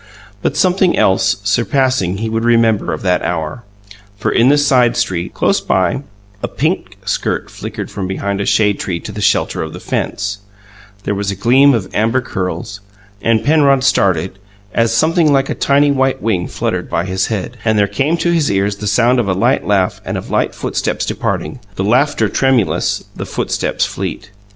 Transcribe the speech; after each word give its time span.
But 0.41 0.57
something 0.57 0.97
else, 0.97 1.37
surpassing, 1.43 2.17
he 2.17 2.27
would 2.27 2.43
remember 2.43 2.91
of 2.91 3.03
that 3.03 3.21
hour, 3.21 3.63
for, 4.17 4.31
in 4.31 4.49
the 4.49 4.57
side 4.57 4.97
street, 4.97 5.35
close 5.35 5.61
by, 5.61 6.01
a 6.41 6.47
pink 6.47 6.97
skirt 7.05 7.51
flickered 7.51 7.91
from 7.91 8.07
behind 8.07 8.41
a 8.41 8.47
shade 8.47 8.79
tree 8.79 8.99
to 8.99 9.11
the 9.11 9.21
shelter 9.21 9.61
of 9.61 9.73
the 9.73 9.79
fence, 9.79 10.39
there 11.03 11.13
was 11.13 11.29
a 11.29 11.35
gleam 11.35 11.75
of 11.75 11.93
amber 11.93 12.19
curls, 12.19 12.81
and 13.21 13.43
Penrod 13.45 13.83
started, 13.83 14.39
as 14.73 14.91
something 14.91 15.31
like 15.31 15.51
a 15.51 15.53
tiny 15.53 15.91
white 15.91 16.19
wing 16.19 16.47
fluttered 16.47 16.89
by 16.89 17.05
his 17.05 17.27
head, 17.27 17.57
and 17.63 17.77
there 17.77 17.85
came 17.85 18.17
to 18.17 18.33
his 18.33 18.49
ears 18.49 18.77
the 18.77 18.87
sound 18.87 19.19
of 19.19 19.27
a 19.27 19.33
light 19.33 19.67
laugh 19.67 20.01
and 20.03 20.17
of 20.17 20.31
light 20.31 20.55
footsteps 20.55 21.05
departing, 21.05 21.59
the 21.75 21.83
laughter 21.83 22.27
tremulous, 22.27 23.03
the 23.15 23.23
footsteps 23.27 23.85
fleet. 23.85 24.31